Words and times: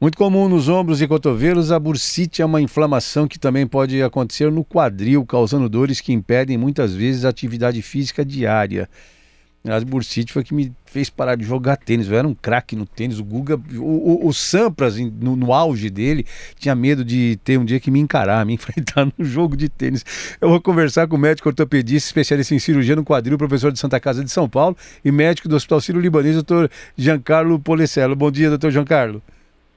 Muito 0.00 0.16
comum 0.16 0.48
nos 0.48 0.66
ombros 0.66 1.02
e 1.02 1.06
cotovelos, 1.06 1.70
a 1.70 1.78
bursite 1.78 2.40
é 2.40 2.44
uma 2.46 2.58
inflamação 2.58 3.28
que 3.28 3.38
também 3.38 3.66
pode 3.66 4.02
acontecer 4.02 4.50
no 4.50 4.64
quadril, 4.64 5.26
causando 5.26 5.68
dores 5.68 6.00
que 6.00 6.10
impedem 6.10 6.56
muitas 6.56 6.94
vezes 6.94 7.26
a 7.26 7.28
atividade 7.28 7.82
física 7.82 8.24
diária. 8.24 8.88
A 9.62 9.78
bursite 9.80 10.32
foi 10.32 10.42
que 10.42 10.54
me 10.54 10.72
fez 10.86 11.10
parar 11.10 11.34
de 11.34 11.44
jogar 11.44 11.76
tênis. 11.76 12.08
Eu 12.08 12.16
era 12.16 12.26
um 12.26 12.32
craque 12.32 12.74
no 12.74 12.86
tênis. 12.86 13.18
O 13.18 13.24
Guga, 13.24 13.60
o, 13.74 14.24
o, 14.24 14.28
o 14.28 14.32
Sampras, 14.32 14.96
no, 14.96 15.36
no, 15.36 15.52
auge 15.52 15.90
dele, 15.90 16.24
tinha 16.58 16.74
medo 16.74 17.04
de 17.04 17.38
ter 17.44 17.58
um 17.58 17.64
dia 17.66 17.78
que 17.78 17.90
me 17.90 18.00
encarar, 18.00 18.46
me 18.46 18.54
enfrentar 18.56 19.06
no 19.18 19.22
jogo 19.22 19.54
de 19.54 19.68
tênis. 19.68 20.02
Eu 20.40 20.48
vou 20.48 20.62
conversar 20.62 21.08
com 21.08 21.16
o 21.16 21.18
médico 21.18 21.50
ortopedista, 21.50 22.08
especialista 22.08 22.54
em 22.54 22.58
cirurgia 22.58 22.96
no 22.96 23.04
quadril, 23.04 23.36
professor 23.36 23.70
de 23.70 23.78
Santa 23.78 24.00
Casa 24.00 24.24
de 24.24 24.30
São 24.30 24.48
Paulo 24.48 24.74
e 25.04 25.12
médico 25.12 25.46
do 25.46 25.56
Hospital 25.56 25.78
Sírio-Libanês, 25.82 26.36
doutor 26.36 26.70
Giancarlo 26.96 27.60
Polecello. 27.60 28.16
Bom 28.16 28.30
dia, 28.30 28.48
doutor 28.48 28.70
Giancarlo. 28.70 29.22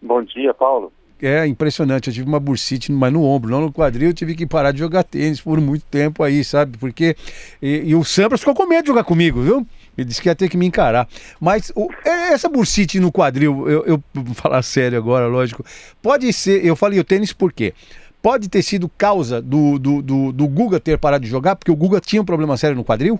Bom 0.00 0.22
dia, 0.22 0.54
Paulo. 0.54 0.92
É 1.20 1.44
impressionante, 1.46 2.08
eu 2.08 2.14
tive 2.14 2.28
uma 2.28 2.38
bursite, 2.38 2.92
mas 2.92 3.12
no 3.12 3.24
ombro, 3.24 3.50
não 3.50 3.62
no 3.62 3.72
quadril, 3.72 4.10
eu 4.10 4.14
tive 4.14 4.36
que 4.36 4.46
parar 4.46 4.70
de 4.70 4.78
jogar 4.78 5.02
tênis 5.02 5.40
por 5.40 5.60
muito 5.60 5.84
tempo 5.86 6.22
aí, 6.22 6.44
sabe? 6.44 6.78
Porque. 6.78 7.16
E, 7.60 7.90
e 7.90 7.94
o 7.96 8.04
Sampras 8.04 8.38
ficou 8.38 8.54
com 8.54 8.66
medo 8.66 8.82
de 8.82 8.88
jogar 8.88 9.02
comigo, 9.02 9.40
viu? 9.40 9.66
Ele 9.96 10.04
disse 10.06 10.22
que 10.22 10.28
ia 10.28 10.36
ter 10.36 10.48
que 10.48 10.56
me 10.56 10.64
encarar. 10.64 11.08
Mas 11.40 11.72
o, 11.74 11.88
é, 12.04 12.32
essa 12.32 12.48
bursite 12.48 13.00
no 13.00 13.10
quadril, 13.10 13.68
eu, 13.68 13.84
eu 13.84 14.04
vou 14.14 14.32
falar 14.32 14.62
sério 14.62 14.96
agora, 14.96 15.26
lógico. 15.26 15.64
Pode 16.00 16.32
ser, 16.32 16.64
eu 16.64 16.76
falei 16.76 17.00
o 17.00 17.04
tênis 17.04 17.32
por 17.32 17.52
quê? 17.52 17.74
Pode 18.22 18.48
ter 18.48 18.62
sido 18.62 18.88
causa 18.88 19.42
do, 19.42 19.76
do, 19.76 20.00
do, 20.00 20.32
do 20.32 20.46
Guga 20.46 20.78
ter 20.78 20.98
parado 20.98 21.24
de 21.24 21.30
jogar, 21.30 21.56
porque 21.56 21.70
o 21.72 21.76
Guga 21.76 22.00
tinha 22.00 22.22
um 22.22 22.24
problema 22.24 22.56
sério 22.56 22.76
no 22.76 22.84
quadril? 22.84 23.18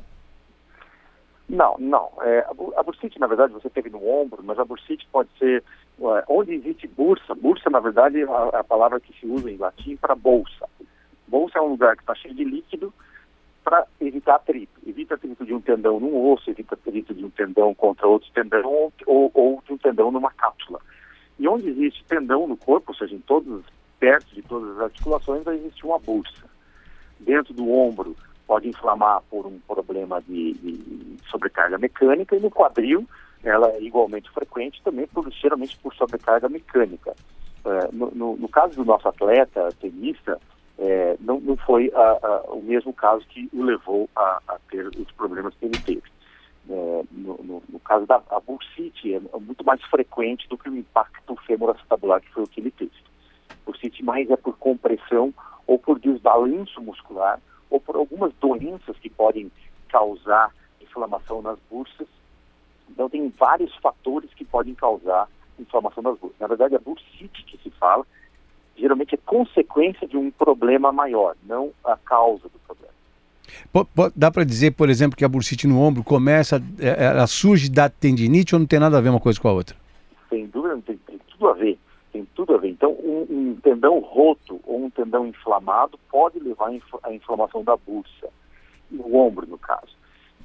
Não, 1.49 1.77
não. 1.81 2.11
É, 2.23 2.47
a 2.77 2.83
bursite, 2.83 3.19
na 3.19 3.27
verdade, 3.27 3.53
você 3.53 3.69
teve 3.69 3.91
no 3.91 4.07
ombro, 4.09 4.41
mas 4.45 4.59
a 4.59 4.65
bursite 4.65 5.09
pode 5.11 5.31
ser 5.37 5.65
onde 6.29 6.55
existe 6.55 6.87
bursa. 6.87 7.35
Bursa, 7.35 7.71
na 7.71 7.81
verdade, 7.81 8.21
é 8.21 8.25
a, 8.25 8.61
a 8.61 8.65
palavra 8.65 9.01
que 9.01 9.13
se 9.19 9.27
usa 9.27 9.51
em 9.51 9.57
latim 9.57 9.97
para 9.97 10.15
bolsa. 10.15 10.69
Bolsa 11.27 11.59
é 11.59 11.63
um 11.63 11.71
lugar 11.71 11.97
que 11.97 12.03
está 12.03 12.15
cheio 12.15 12.35
de 12.35 12.45
líquido 12.45 12.93
para 13.65 13.87
evitar 14.01 14.37
atrito. 14.37 14.81
Evita 14.87 15.15
atrito 15.15 15.45
de 15.45 15.53
um 15.53 15.61
tendão 15.61 16.01
num 16.01 16.31
osso, 16.31 16.51
evita 16.51 16.75
atrito 16.75 17.13
de 17.13 17.25
um 17.25 17.31
tendão 17.31 17.75
contra 17.75 18.07
outro 18.07 18.31
tendão 18.33 18.91
ou, 19.07 19.31
ou 19.35 19.63
de 19.67 19.73
um 19.73 19.79
tendão 19.79 20.11
numa 20.11 20.31
cápsula. 20.31 20.81
E 21.39 21.47
onde 21.47 21.69
existe 21.69 22.03
tendão 22.05 22.47
no 22.47 22.57
corpo, 22.57 22.93
ou 22.93 22.97
seja, 22.97 23.15
em 23.15 23.21
todos, 23.21 23.63
perto 24.01 24.35
de 24.35 24.43
todas 24.43 24.77
as 24.77 24.85
articulações, 24.85 25.45
vai 25.45 25.57
existir 25.57 25.85
uma 25.85 25.99
bursa. 25.99 26.49
Dentro 27.21 27.53
do 27.53 27.71
ombro, 27.71 28.17
pode 28.47 28.69
inflamar 28.69 29.21
por 29.29 29.47
um 29.47 29.59
problema 29.61 30.23
de, 30.23 30.55
de 30.55 31.19
sobrecarga 31.31 31.77
mecânica 31.77 32.35
e 32.35 32.41
no 32.41 32.51
quadril 32.51 33.07
ela 33.45 33.69
é 33.71 33.83
igualmente 33.83 34.31
frequente 34.31 34.83
também 34.83 35.07
por 35.07 35.31
geralmente 35.33 35.77
por 35.79 35.95
sobrecarga 35.95 36.49
mecânica. 36.49 37.15
É, 37.65 37.89
no, 37.93 38.11
no, 38.13 38.37
no, 38.37 38.49
caso 38.49 38.77
do 38.77 38.85
nosso 38.85 39.09
atleta 39.09 39.73
tenista, 39.81 40.41
é, 40.79 41.17
não, 41.21 41.41
não, 41.41 41.57
foi 41.57 41.91
a, 41.95 42.19
a, 42.23 42.41
o 42.53 42.63
mesmo 42.63 42.93
caso 42.93 43.25
que 43.29 43.49
o 43.53 43.63
levou 43.63 44.09
a, 44.15 44.41
a, 44.49 44.59
ter 44.71 44.87
os 44.87 45.11
problemas 45.13 45.55
que 45.55 45.67
ele 45.67 45.79
teve. 45.79 46.03
É, 46.71 47.03
no, 47.11 47.63
no, 47.69 47.81
caso 47.81 48.07
da 48.07 48.21
bursite, 48.47 49.15
é 49.15 49.21
muito 49.41 49.65
mais 49.65 49.83
frequente 49.85 50.47
do 50.49 50.59
que 50.59 50.69
o 50.69 50.77
impacto 50.77 51.35
femoroacetabular, 51.47 52.21
que 52.21 52.33
foi 52.33 52.43
o 52.45 52.47
que 52.47 52.61
ele 52.61 52.71
teve. 52.71 52.93
Bursite 53.65 54.05
mais 54.05 54.31
é 54.31 54.37
por 54.37 54.57
compressão 54.59 55.33
ou 55.67 55.79
por 55.79 55.99
desbalanço 55.99 56.81
muscular 56.83 57.41
ou 57.71 57.81
por 57.81 57.97
algumas 57.97 58.33
doenças 58.35 58.97
que 58.99 59.11
podem 59.11 59.51
causar 59.89 60.53
inflamação 60.81 61.43
nas 61.43 61.59
bursas. 61.71 62.07
Então, 62.91 63.09
tem 63.09 63.33
vários 63.39 63.75
fatores 63.77 64.33
que 64.35 64.45
podem 64.45 64.75
causar 64.75 65.29
inflamação 65.59 66.03
das 66.03 66.19
bursas. 66.19 66.39
Na 66.41 66.47
verdade, 66.47 66.75
a 66.75 66.79
bursite 66.79 67.45
que 67.45 67.59
se 67.59 67.71
fala, 67.71 68.07
geralmente 68.77 69.15
é 69.15 69.19
consequência 69.19 70.07
de 70.07 70.17
um 70.17 70.31
problema 70.31 70.93
maior, 70.93 71.35
não 71.45 71.71
a 71.85 71.97
causa 71.97 72.45
do 72.45 72.59
problema. 72.61 72.89
Dá 74.15 74.31
para 74.31 74.45
dizer, 74.45 74.73
por 74.73 74.89
exemplo, 74.89 75.17
que 75.17 75.25
a 75.25 75.29
bursite 75.29 75.67
no 75.67 75.81
ombro 75.81 76.05
começa, 76.05 76.63
é, 76.79 77.07
ela 77.07 77.27
surge 77.27 77.71
da 77.71 77.89
tendinite 77.89 78.55
ou 78.55 78.59
não 78.59 78.67
tem 78.67 78.79
nada 78.79 78.99
a 78.99 79.01
ver 79.01 79.09
uma 79.09 79.21
coisa 79.21 79.41
com 79.41 79.49
a 79.49 79.53
outra? 79.53 79.77
Sem 80.29 80.47
dúvida, 80.47 80.81
tem, 80.87 80.97
tem 80.99 81.19
tudo 81.31 81.49
a 81.49 81.55
ver. 81.55 81.79
Tem 82.13 82.27
tudo 82.35 82.55
a 82.55 82.59
ver. 82.59 82.71
Então, 82.71 82.93
um, 82.93 83.27
um 83.31 83.57
tendão 83.63 83.99
roto 84.01 84.61
ou 84.65 84.85
um 84.85 84.91
tendão 84.91 85.27
inflamado 85.27 85.99
pode 86.11 86.39
levar 86.39 86.71
à 87.03 87.13
inflamação 87.13 87.65
da 87.65 87.77
bursa, 87.77 88.29
no 88.91 89.15
ombro, 89.17 89.47
no 89.47 89.59
caso. 89.59 89.97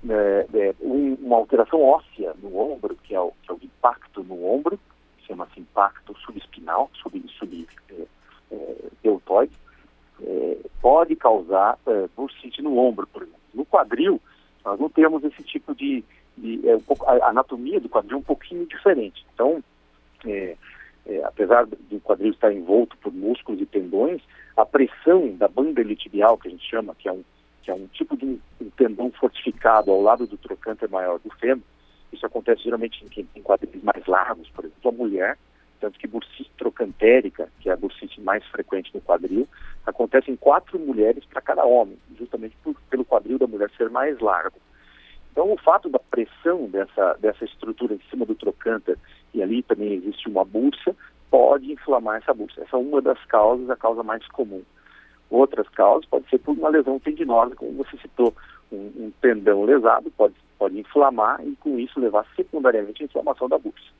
É, 0.09 0.47
é, 0.53 0.75
um, 0.81 1.13
uma 1.21 1.37
alteração 1.37 1.81
óssea 1.81 2.33
no 2.41 2.57
ombro, 2.59 2.95
que 3.03 3.15
é 3.15 3.19
o, 3.19 3.31
que 3.41 3.51
é 3.51 3.53
o 3.53 3.59
impacto 3.63 4.23
no 4.23 4.45
ombro, 4.45 4.77
chama-se 5.25 5.59
impacto 5.59 6.13
subespinal, 6.19 6.89
sub, 7.01 7.23
sub 7.39 7.67
é, 7.89 7.93
é, 8.51 8.75
deltoide, 9.01 9.53
é, 10.21 10.57
pode 10.81 11.15
causar 11.15 11.77
bursite 12.15 12.61
no 12.61 12.77
ombro, 12.77 13.07
por 13.07 13.21
exemplo. 13.21 13.39
No 13.53 13.65
quadril, 13.65 14.21
nós 14.65 14.79
não 14.79 14.89
temos 14.89 15.23
esse 15.23 15.41
tipo 15.43 15.73
de, 15.73 16.03
de 16.37 16.59
um 16.65 16.81
pouco, 16.81 17.05
a 17.05 17.29
anatomia 17.29 17.79
do 17.79 17.87
quadril 17.87 18.17
é 18.17 18.19
um 18.19 18.23
pouquinho 18.23 18.65
diferente. 18.65 19.25
Então, 19.33 19.63
é, 20.25 20.55
apesar 21.23 21.65
do 21.65 21.99
quadril 22.01 22.31
estar 22.31 22.51
envolto 22.51 22.97
por 22.97 23.13
músculos 23.13 23.61
e 23.61 23.65
tendões, 23.65 24.21
a 24.57 24.65
pressão 24.65 25.35
da 25.37 25.47
banda 25.47 25.81
iliotibial, 25.81 26.37
que 26.37 26.47
a 26.47 26.51
gente 26.51 26.69
chama, 26.69 26.93
que 26.95 27.07
é 27.07 27.11
um, 27.11 27.23
que 27.63 27.71
é 27.71 27.73
um 27.73 27.87
tipo 27.87 28.15
de 28.15 28.25
um, 28.25 28.39
tendão 28.77 29.11
fortificado 29.11 29.89
ao 29.89 30.01
lado 30.01 30.27
do 30.27 30.37
trocânter 30.37 30.89
maior 30.89 31.17
do 31.19 31.29
fêmur, 31.37 31.63
isso 32.11 32.25
acontece 32.25 32.63
geralmente 32.63 33.03
em 33.03 33.07
quem 33.07 33.25
tem 33.25 33.41
quadris 33.41 33.81
mais 33.81 34.05
largos, 34.05 34.47
por 34.49 34.65
exemplo, 34.65 34.89
a 34.89 34.91
mulher, 34.91 35.37
tanto 35.79 35.97
que 35.97 36.07
bursite 36.07 36.51
trocantérica, 36.57 37.49
que 37.59 37.69
é 37.69 37.73
a 37.73 37.77
bursite 37.77 38.21
mais 38.21 38.45
frequente 38.47 38.91
no 38.93 39.01
quadril, 39.01 39.47
acontece 39.85 40.29
em 40.29 40.35
quatro 40.35 40.77
mulheres 40.77 41.25
para 41.25 41.41
cada 41.41 41.65
homem, 41.65 41.97
justamente 42.17 42.55
por, 42.63 42.75
pelo 42.89 43.03
quadril 43.03 43.39
da 43.39 43.47
mulher 43.47 43.71
ser 43.75 43.89
mais 43.89 44.19
largo. 44.19 44.57
Então, 45.31 45.51
o 45.51 45.57
fato 45.57 45.89
da 45.89 45.97
pressão 45.99 46.69
dessa, 46.69 47.17
dessa 47.19 47.43
estrutura 47.43 47.95
em 47.95 48.01
cima 48.09 48.25
do 48.25 48.35
trocânter, 48.35 48.97
e 49.33 49.41
ali 49.41 49.63
também 49.63 49.93
existe 49.93 50.29
uma 50.29 50.45
bursa, 50.45 50.95
pode 51.31 51.71
inflamar 51.71 52.17
essa 52.17 52.33
bursa. 52.33 52.61
Essa 52.61 52.77
é 52.77 52.79
uma 52.79 53.01
das 53.01 53.17
causas, 53.25 53.67
a 53.69 53.75
causa 53.75 54.03
mais 54.03 54.25
comum. 54.27 54.61
Outras 55.33 55.67
causas 55.69 56.05
pode 56.05 56.29
ser 56.29 56.37
por 56.39 56.57
uma 56.57 56.69
lesão 56.69 56.99
tendinosa, 56.99 57.55
como 57.55 57.71
você 57.73 57.97
citou, 57.97 58.33
um, 58.71 58.91
um 58.97 59.11
tendão 59.21 59.63
lesado 59.63 60.11
pode, 60.11 60.35
pode 60.57 60.79
inflamar 60.79 61.39
e 61.45 61.55
com 61.59 61.79
isso 61.79 61.99
levar 61.99 62.25
secundariamente 62.35 63.03
à 63.03 63.05
inflamação 63.05 63.49
da 63.49 63.57
bursa. 63.57 63.93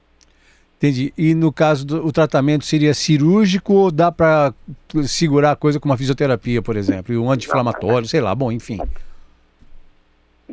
Entendi. 0.77 1.13
E 1.17 1.33
no 1.33 1.51
caso 1.51 1.85
do 1.85 2.11
tratamento 2.11 2.66
seria 2.66 2.94
cirúrgico 2.94 3.73
ou 3.73 3.91
dá 3.91 4.11
para 4.11 4.53
segurar 5.05 5.51
a 5.51 5.55
coisa 5.55 5.79
com 5.79 5.88
uma 5.88 5.97
fisioterapia, 5.97 6.61
por 6.61 6.75
exemplo, 6.75 7.13
e 7.13 7.17
um 7.17 7.31
anti-inflamatório, 7.31 8.07
sei 8.07 8.19
lá, 8.19 8.35
bom, 8.35 8.51
enfim 8.51 8.79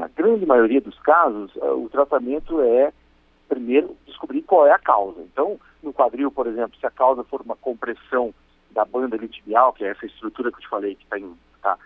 na 0.00 0.08
grande 0.08 0.46
maioria 0.46 0.80
dos 0.80 0.98
casos, 1.00 1.54
uh, 1.56 1.84
o 1.84 1.88
tratamento 1.90 2.60
é, 2.62 2.90
primeiro, 3.48 3.94
descobrir 4.06 4.40
qual 4.42 4.66
é 4.66 4.72
a 4.72 4.78
causa. 4.78 5.20
Então, 5.20 5.60
no 5.82 5.92
quadril, 5.92 6.30
por 6.30 6.46
exemplo, 6.46 6.78
se 6.80 6.86
a 6.86 6.90
causa 6.90 7.22
for 7.24 7.42
uma 7.42 7.54
compressão 7.54 8.32
da 8.72 8.84
banda 8.84 9.18
tibial, 9.28 9.72
que 9.72 9.84
é 9.84 9.88
essa 9.88 10.06
estrutura 10.06 10.50
que 10.50 10.58
eu 10.58 10.62
te 10.62 10.68
falei, 10.68 10.94
que 10.94 11.04
está 11.04 11.18
tá 11.62 11.78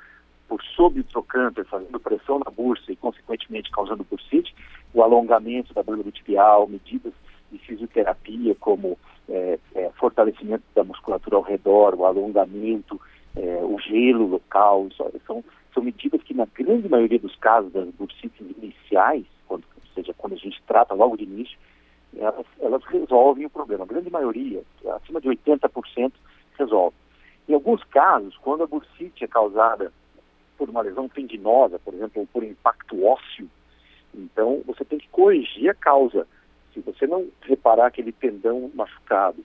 por 0.49 0.63
sob 0.63 1.01
o 1.01 1.05
trocânter, 1.05 1.65
fazendo 1.65 1.99
pressão 1.99 2.39
na 2.45 2.51
bursa 2.51 2.93
e, 2.93 2.97
consequentemente, 2.97 3.71
causando 3.71 4.05
bursite, 4.05 4.55
o 4.93 5.03
alongamento 5.03 5.73
da 5.73 5.83
banda 5.83 6.11
tibial, 6.11 6.69
medidas 6.69 7.13
de 7.51 7.59
fisioterapia, 7.59 8.55
como 8.57 8.99
é, 9.29 9.59
é, 9.75 9.91
fortalecimento 9.97 10.65
da 10.75 10.85
musculatura 10.85 11.37
ao 11.37 11.43
redor, 11.43 11.95
o 11.95 12.05
alongamento, 12.05 13.01
é, 13.37 13.61
o 13.63 13.79
gelo 13.79 14.27
local, 14.27 14.87
isso, 14.89 15.05
são 15.27 15.43
são 15.75 15.83
medidas 15.83 16.23
que, 16.23 16.33
na 16.33 16.47
grande 16.55 16.89
maioria 16.89 17.19
dos 17.19 17.35
casos 17.37 17.73
das 17.73 17.89
bursites 17.91 18.41
iniciais, 18.57 19.25
quando, 19.47 19.65
ou 19.77 19.95
seja, 19.95 20.15
quando 20.17 20.35
a 20.35 20.37
gente 20.37 20.63
trata 20.67 20.95
logo 20.95 21.17
de 21.17 21.25
início, 21.25 21.59
elas, 22.17 22.47
elas 22.61 22.85
resolvem 22.85 23.45
o 23.45 23.51
problema. 23.51 23.83
A 23.83 23.89
grande 23.89 24.09
maioria, 24.09 24.63
acima 24.95 25.21
de 25.21 25.29
80%, 25.29 26.13
resolve. 26.59 26.97
Em 27.49 27.55
alguns 27.55 27.83
casos, 27.85 28.37
quando 28.39 28.63
a 28.63 28.67
bursite 28.67 29.25
é 29.25 29.29
causada 29.29 29.93
por 30.57 30.69
uma 30.69 30.83
lesão 30.83 31.09
tendinosa, 31.09 31.79
por 31.79 31.95
exemplo, 31.95 32.23
ou 32.23 32.27
por 32.27 32.43
impacto 32.43 33.05
ósseo, 33.05 33.49
então 34.15 34.63
você 34.67 34.85
tem 34.85 34.99
que 34.99 35.09
corrigir 35.09 35.71
a 35.71 35.75
causa. 35.75 36.27
Se 36.73 36.81
você 36.81 37.07
não 37.07 37.27
reparar 37.43 37.87
aquele 37.87 38.13
tendão 38.13 38.71
machucado, 38.75 39.45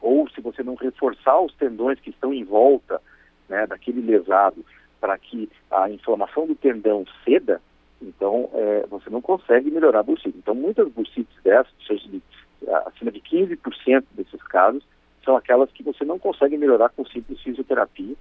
ou 0.00 0.28
se 0.30 0.40
você 0.40 0.62
não 0.62 0.74
reforçar 0.74 1.40
os 1.40 1.54
tendões 1.54 1.98
que 2.00 2.10
estão 2.10 2.32
em 2.32 2.44
volta 2.44 3.00
né, 3.48 3.66
daquele 3.66 4.00
lesado, 4.00 4.64
para 5.00 5.18
que 5.18 5.48
a 5.70 5.90
inflamação 5.90 6.46
do 6.46 6.54
tendão 6.54 7.04
ceda, 7.24 7.60
então 8.00 8.50
é, 8.54 8.86
você 8.88 9.10
não 9.10 9.20
consegue 9.20 9.70
melhorar 9.70 10.00
a 10.00 10.02
bursite. 10.02 10.36
Então, 10.38 10.54
muitas 10.54 10.88
bursites 10.88 11.36
dessas, 11.42 11.72
seja 11.86 12.08
de, 12.08 12.22
acima 12.86 13.10
de 13.10 13.20
15% 13.20 14.04
desses 14.12 14.42
casos, 14.44 14.82
são 15.26 15.36
aquelas 15.36 15.70
que 15.72 15.82
você 15.82 16.04
não 16.04 16.18
consegue 16.18 16.56
melhorar 16.56 16.88
com 16.90 17.04
simples 17.04 17.42
fisioterapia. 17.42 18.14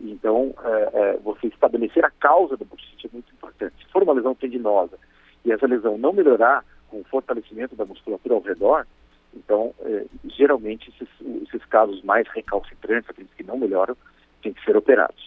Então, 0.00 0.54
é, 0.64 0.90
é, 0.92 1.16
você 1.18 1.46
estabelecer 1.46 2.04
a 2.04 2.10
causa 2.10 2.56
da 2.56 2.64
bursite 2.64 3.06
é 3.06 3.10
muito 3.12 3.32
importante. 3.32 3.74
Se 3.84 3.92
for 3.92 4.02
uma 4.02 4.14
lesão 4.14 4.34
tendinosa 4.34 4.98
e 5.44 5.52
essa 5.52 5.66
lesão 5.66 5.96
não 5.96 6.12
melhorar 6.12 6.64
com 6.88 7.00
o 7.00 7.04
fortalecimento 7.04 7.76
da 7.76 7.84
musculatura 7.84 8.34
ao 8.34 8.40
redor, 8.40 8.86
Então, 9.34 9.74
é, 9.80 10.06
geralmente, 10.24 10.88
esses, 10.90 11.08
esses 11.46 11.64
casos 11.66 12.02
mais 12.02 12.26
recalcitrantes, 12.28 13.10
aqueles 13.10 13.32
que 13.34 13.44
não 13.44 13.58
melhoram, 13.58 13.94
têm 14.42 14.54
que 14.54 14.64
ser 14.64 14.76
operados. 14.76 15.25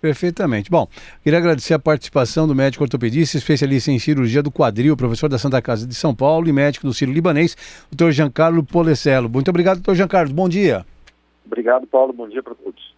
Perfeitamente. 0.00 0.70
Bom, 0.70 0.86
queria 1.24 1.38
agradecer 1.38 1.74
a 1.74 1.78
participação 1.78 2.46
do 2.46 2.54
médico 2.54 2.84
ortopedista, 2.84 3.36
especialista 3.36 3.90
em 3.90 3.98
cirurgia 3.98 4.42
do 4.42 4.50
quadril, 4.50 4.96
professor 4.96 5.28
da 5.28 5.38
Santa 5.38 5.60
Casa 5.60 5.86
de 5.86 5.94
São 5.94 6.14
Paulo 6.14 6.48
e 6.48 6.52
médico 6.52 6.86
do 6.86 6.94
Ciro 6.94 7.12
Libanês, 7.12 7.56
doutor 7.90 8.12
Giancarlo 8.12 8.62
Polecello. 8.62 9.28
Muito 9.28 9.48
obrigado, 9.48 9.76
doutor 9.78 9.96
Giancarlo. 9.96 10.32
Bom 10.32 10.48
dia. 10.48 10.86
Obrigado, 11.44 11.86
Paulo. 11.86 12.12
Bom 12.12 12.28
dia 12.28 12.42
para 12.42 12.54
todos. 12.54 12.97